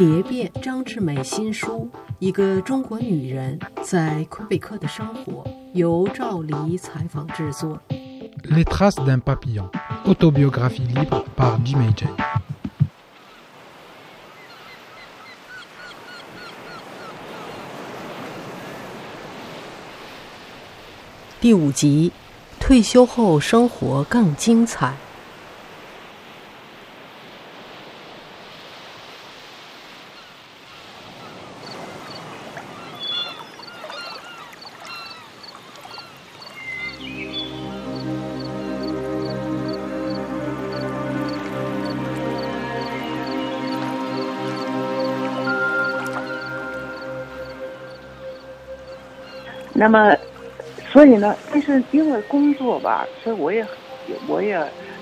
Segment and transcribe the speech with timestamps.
[0.00, 1.90] 蝶变张志美新书
[2.20, 5.44] 《一个中国女人在魁北克的生活》，
[5.74, 7.78] 由赵黎采访制作。
[8.44, 9.68] Les traces d'un papillon,
[10.06, 12.06] autobiographie libre par Jimmy J.
[21.42, 22.12] 第五集，
[22.58, 24.94] 退休后生活更精彩。
[49.80, 50.14] 那么，
[50.92, 53.66] 所以呢，但是因为工作吧，所以我也，
[54.28, 54.54] 我也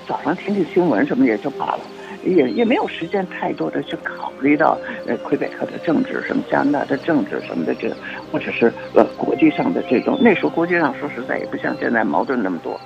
[0.07, 1.81] 早上听听新闻什么也就罢了，
[2.23, 7.93] 也也没有时间太多的去考虑到呃魁北克的政治什么加拿大的政治什么的这，
[8.31, 10.17] 或者是呃国际上的这种。
[10.21, 12.79] 那时候国际上说实在也不像现在矛盾那么多。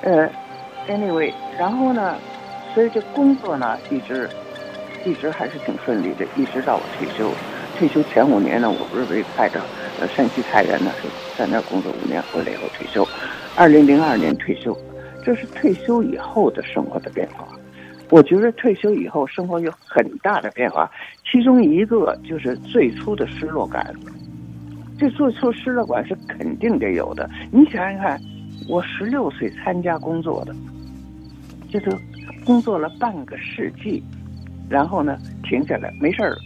[0.00, 0.26] 呃
[0.88, 2.16] ，anyway，然后呢，
[2.72, 4.26] 所以这工作呢一直
[5.04, 7.30] 一直还是挺顺利的，一直到我退休。
[7.74, 9.60] 退休前五年呢，我不是被派到
[9.98, 13.06] 呃山西太原呢，是在那儿工作五年，回来以后退休。
[13.54, 14.76] 二零零二年退休，
[15.24, 17.46] 这是退休以后的生活的变化。
[18.10, 20.90] 我觉得退休以后生活有很大的变化，
[21.30, 23.92] 其中一个就是最初的失落感。
[24.98, 27.28] 这最初失落感是肯定得有的。
[27.50, 28.20] 你想想看，
[28.68, 30.54] 我十六岁参加工作的，
[31.68, 31.90] 就是
[32.44, 34.02] 工作了半个世纪，
[34.68, 36.36] 然后呢停下来没事儿。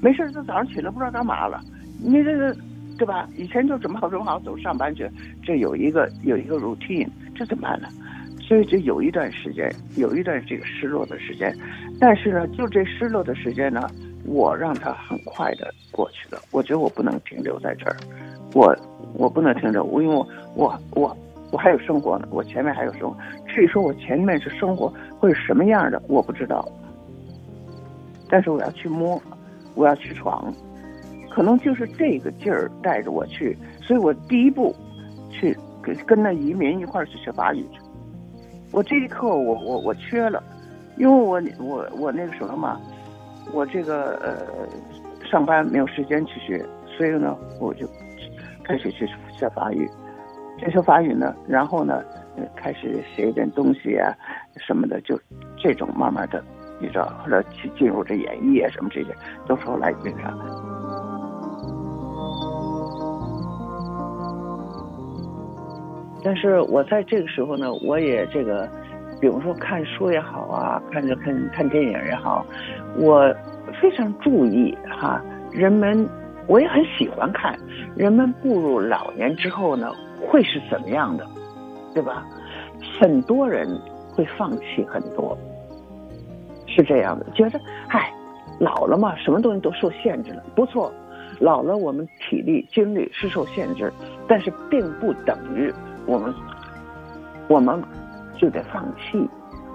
[0.00, 1.60] 没事，就早上起来不知道干嘛了。
[1.98, 2.54] 你这个，
[2.98, 3.28] 对吧？
[3.36, 5.08] 以前就准备好准备好走上班去，
[5.42, 7.88] 这有一个有一个 routine，这怎么办呢？
[8.42, 11.56] 所以就有一段时间，有一段这个失落的时间。
[11.98, 13.88] 但是呢，就这失落的时间呢，
[14.26, 16.38] 我让它很快的过去了。
[16.50, 17.96] 我觉得我不能停留在这儿，
[18.52, 18.76] 我
[19.14, 21.16] 我不能停留，我因为我我我
[21.52, 23.16] 我还有生活呢，我前面还有生活。
[23.48, 26.68] 至于说我前面是生活会是什么样的，我不知道。
[28.28, 29.20] 但是我要去摸。
[29.74, 30.52] 我要去闯，
[31.30, 34.74] 可能就是这个劲儿带着我去，所以我第一步
[35.30, 37.80] 去跟跟那移民一块儿去学法语去。
[38.72, 40.42] 我这一课我我我缺了，
[40.96, 42.80] 因为我我我那个什么嘛，
[43.52, 46.64] 我这个呃上班没有时间去学，
[46.96, 47.86] 所以呢我就
[48.62, 49.06] 开始去
[49.38, 49.88] 学法语。
[50.70, 52.02] 学法语呢，然后呢
[52.56, 54.16] 开始写一点东西啊
[54.56, 55.18] 什么的，就
[55.58, 56.42] 这种慢慢的。
[56.84, 60.34] 你知道，后来去进入这演艺啊什么这些，都是后来那啥。
[66.22, 68.68] 但是我在这个时候呢，我也这个，
[69.20, 72.44] 比如说看书也好啊，看着看看电影也好，
[72.98, 73.34] 我
[73.80, 76.08] 非常注意哈，人们
[76.46, 77.58] 我也很喜欢看，
[77.96, 79.90] 人们步入老年之后呢，
[80.20, 81.26] 会是怎么样的，
[81.94, 82.24] 对吧？
[83.00, 83.66] 很多人
[84.14, 85.36] 会放弃很多。
[86.74, 88.12] 是这样的，觉得，嗨，
[88.58, 90.42] 老了嘛，什么东西都受限制了。
[90.56, 90.92] 不错，
[91.38, 93.92] 老了我们体力精力是受限制，
[94.26, 95.72] 但是并不等于
[96.04, 96.34] 我们，
[97.48, 97.80] 我们
[98.36, 99.24] 就得放弃，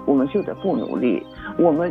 [0.04, 1.24] 我们就得不努力，
[1.58, 1.90] 我们，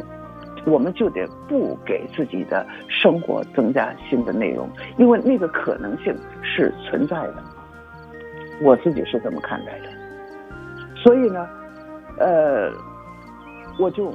[0.67, 7.43] 我们就得不给自己的生活增加新的内容，因为那个可能性是存在的。
[8.61, 9.89] 我自己是这么看待的，
[10.95, 11.47] 所以呢，
[12.19, 12.71] 呃，
[13.79, 14.13] 我就。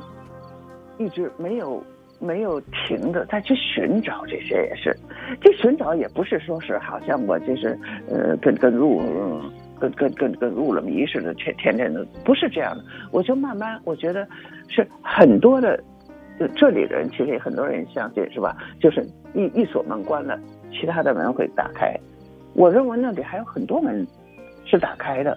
[0.99, 1.83] 一直没有
[2.21, 4.97] 没有停的再去寻找这些也是，
[5.41, 7.79] 这寻找也不是说是好像我就是
[8.09, 9.03] 呃跟跟入
[9.79, 12.85] 跟跟跟跟入了迷似的，天天天的不是这样的。
[13.11, 14.27] 我就慢慢我觉得
[14.69, 15.83] 是很多的
[16.57, 18.57] 这里的人其实也很多人相信是吧？
[18.81, 20.39] 就是一一锁门关了，
[20.73, 21.93] 其他的门会打开。
[22.55, 24.07] 我认为那里还有很多门
[24.65, 25.37] 是打开的。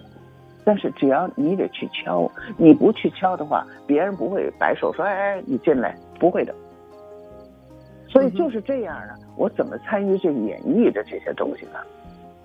[0.68, 6.54] 但是只要你得去敲，你不去敲的话，别人不会摆手说：“哎哎，你进来。”不会的。
[8.06, 11.78] 所以就是这样的，我怎么参与这演绎的这些东西呢？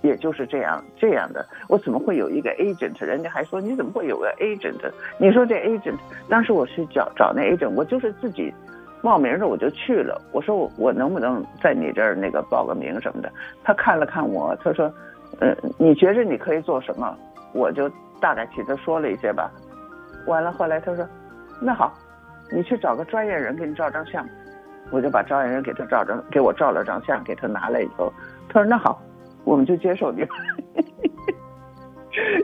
[0.04, 3.04] 也就是这样这样的，我怎么会有一个 agent？
[3.04, 4.80] 人家还说你怎么会有个 agent？
[5.18, 5.98] 你说这 agent，
[6.30, 8.54] 当时我去找找那 agent，我就是自己
[9.02, 10.22] 冒名的我就去了。
[10.32, 13.30] 我说我我能不能在你这儿那个报个名什么的？
[13.66, 14.90] 他看了看我，他说
[15.42, 17.14] ：“呃，你觉着你可以做什么？”
[17.54, 17.90] 我就。
[18.22, 19.52] 大概替他说了一些吧，
[20.28, 21.06] 完了后来他说
[21.60, 21.94] ：“那好，
[22.54, 24.26] 你去找个专业人给你照张相。”
[24.92, 28.14] 我就把专业人给他照张，给我照了张相，给他拿来以后，
[28.48, 29.02] 他说：“那好，
[29.44, 30.22] 我们就接受你。”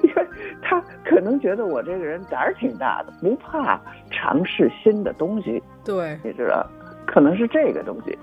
[0.04, 0.28] 因为
[0.62, 3.80] 他可能觉得我这个人胆儿挺大的，不怕
[4.12, 5.64] 尝试新的东西。
[5.86, 6.70] 对，你知道，
[7.08, 8.20] 可能是这个东西。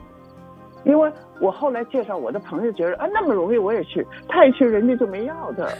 [0.87, 5.67] 因为我后来介绍我的朋友，觉得啊那么容易我也去，他一去人家就没要他。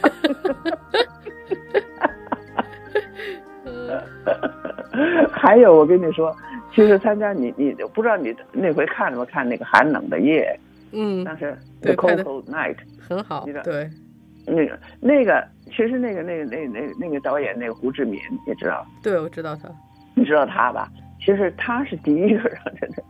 [5.31, 6.35] 还有我跟你说，
[6.75, 10.59] 其实参加你你不知道你那回看了没看那个寒冷的夜，
[10.91, 13.89] 嗯，当时 The Cold Cold Night，很好你的，对，
[14.45, 18.85] 那个那个其实那个那个那那那个导演那个胡志敏，你知道。
[19.01, 19.69] 对，我知道他，
[20.15, 20.89] 你知道他吧？
[21.19, 23.03] 其实他是第一个让真的，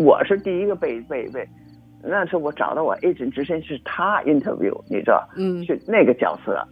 [0.00, 1.46] 我是第一个被被被，
[2.02, 6.66] 那是我找到我 agent 之前是他 interview，你知道，嗯，是那个角色，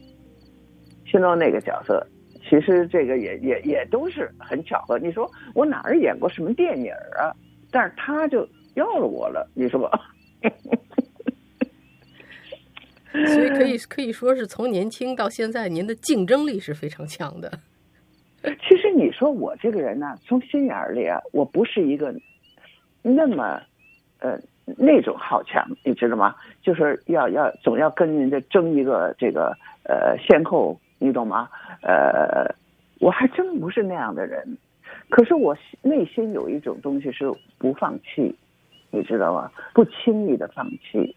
[1.04, 2.02] 现在那个角色，
[2.48, 4.98] 其实这个也也也都是很巧合。
[4.98, 7.30] 你说我哪儿演过什么电影啊？
[7.70, 10.00] 但是他就要了我了，你说吧？
[13.12, 17.52] 所以可以可以说是从年轻到现在，您的竞争力是非常强的。
[18.42, 22.14] 其实你说我这个人呢，从心眼里啊，我不是一个
[23.02, 23.60] 那么
[24.20, 24.38] 呃
[24.76, 26.34] 那种好强，你知道吗？
[26.62, 31.48] 就是要要总要跟人家争一个这个呃先后，你懂吗？
[31.82, 32.54] 呃，
[33.00, 34.58] 我还真不是那样的人。
[35.10, 38.34] 可是我内心有一种东西是不放弃，
[38.90, 39.50] 你知道吗？
[39.72, 41.16] 不轻易的放弃。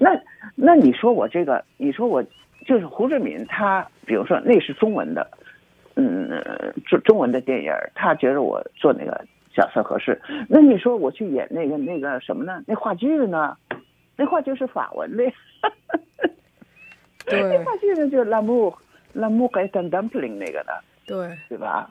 [0.00, 0.20] 那
[0.54, 2.22] 那你说我这个，你说我
[2.66, 5.26] 就是胡志敏，他比如说那是中文的，
[5.94, 6.28] 嗯，
[6.84, 9.24] 中中文的电影，他觉得我做那个
[9.58, 10.20] 角色合适。
[10.48, 12.62] 那你说我去演那个那个什么呢？
[12.64, 13.56] 那话剧呢？
[14.16, 15.24] 那话剧是法文的，
[17.26, 18.72] 对那话剧呢就是《拉姆
[19.12, 20.72] 拉姆盖丹 dumpling》那个的，
[21.06, 21.90] 对，对吧？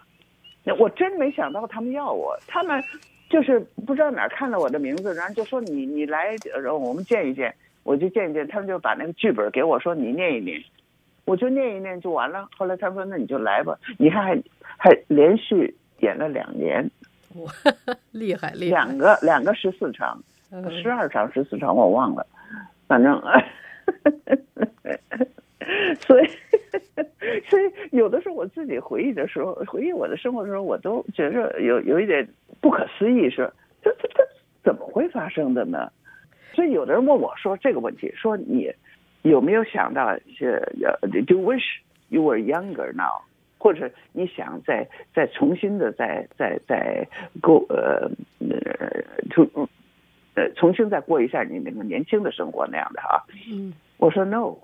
[0.63, 2.81] 那我真没想到他们要我，他们
[3.29, 7.53] 就是不知道哪儿看到我的名字，然后就说你你来，然后我们见一见，
[7.83, 10.61] 我就见一见，他们就把那个剧本给我说你念一念，
[11.25, 12.47] 我就念一念就完了。
[12.57, 14.37] 后来他说那你就来吧，你看还
[14.77, 16.89] 还连续演了两年，
[17.37, 17.49] 我
[18.11, 22.25] 厉害厉害，两个两个十四场，嗯十二场十四场我忘了，
[22.87, 23.17] 反正，
[25.99, 26.27] 所以
[27.49, 32.27] 所以有的时候我自己回忆的时候，回忆我的生活的时候，我都觉着有有一点
[32.59, 33.51] 不可思议，是
[33.81, 34.27] 这这这
[34.63, 35.91] 怎么会发生的呢？
[36.53, 38.71] 所以有的人问我说这个问题，说你
[39.21, 40.61] 有没有想到是
[41.01, 41.63] 呃，Do you wish
[42.09, 43.21] you were younger now？
[43.57, 47.07] 或者你想再再重新的再再再
[47.41, 48.09] 过呃
[48.39, 49.49] 呃重
[50.35, 53.25] 呃重新再过一下你那个年轻的生活那样的哈？
[53.49, 54.55] 嗯我说 no，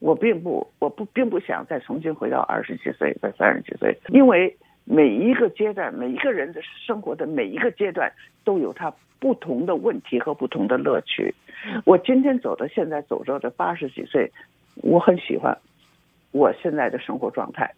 [0.00, 8.12] 我并不我不并不想再重新回到二十几岁再三十几岁，因为每一个阶段每一个人的生活的每一个阶段
[8.42, 11.32] 都有他不同的问题和不同的乐趣。
[11.84, 14.28] 我今天走到现在走到这八十几岁，
[14.82, 15.56] 我很喜欢
[16.32, 17.72] 我现在的生活状态。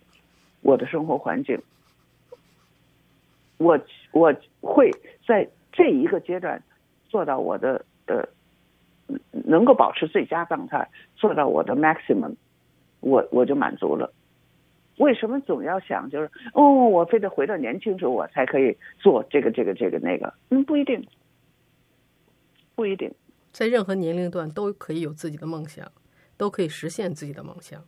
[0.65, 1.61] 我的生活环境，
[3.59, 3.79] 我
[4.13, 4.91] 我会
[5.29, 6.63] 在这一个阶段
[7.11, 8.27] 做到我的呃
[9.31, 12.35] 能够保持最佳状态，做到我的 maximum，
[13.01, 14.11] 我我就满足了。
[14.97, 20.33] 为什么总要想就是哦，我非得回到年轻时候我才可以做这个这个这个那个？
[20.49, 21.07] 嗯，不一定，
[22.75, 23.13] 不一定。
[23.53, 25.87] 在任何年龄段都可以有自己的梦想，
[26.39, 27.85] 都可以实现自己的梦想。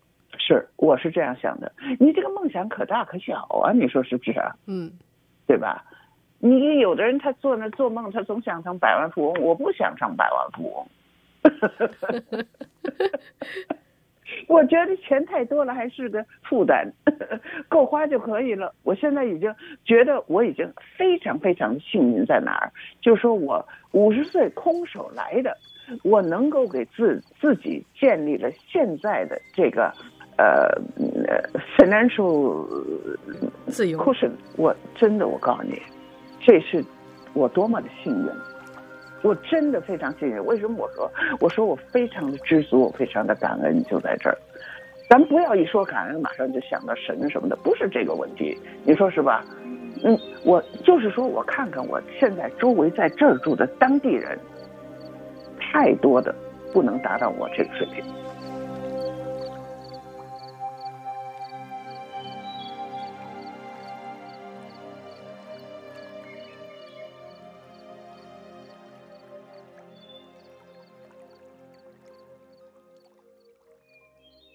[0.47, 1.73] 是，我是这样想的。
[1.99, 3.35] 你这个梦想可大可小
[3.65, 4.55] 啊，你说是不是啊？
[4.67, 4.93] 嗯，
[5.45, 5.85] 对吧？
[6.39, 10.87] 你有的人他做那做梦，他总想成百万富翁，我不想成百万富翁。
[14.47, 16.93] 我觉得钱太多了还是个负担，
[17.69, 18.73] 够花就可以了。
[18.85, 19.53] 我现在已经
[19.85, 22.71] 觉得我已经非常非常幸运，在哪儿？
[23.01, 25.57] 就是说我五十岁空手来的，
[26.05, 30.69] 我能够给自自己建立了现在的这个呃呃
[31.77, 32.67] financial
[33.67, 34.31] 自由 cushion。
[34.57, 35.81] 我真的，我告诉你，
[36.41, 36.85] 这是
[37.35, 38.31] 我多么的幸运。
[39.23, 40.45] 我真的非常幸运。
[40.45, 44.39] 为什么我说我说我非常的知足，我非常的感恩，就在这儿。
[45.09, 48.57] 咱不要一说感恩，马上就想到神什么的，不是这个问题。
[48.85, 49.45] 你说是吧？
[50.05, 54.39] 嗯，我就是说我看看我现在周围在这儿住的当地人，
[55.59, 56.35] 太多的
[56.73, 58.05] 不能达到我这个水平。